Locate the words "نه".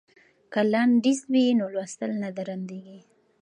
2.23-2.29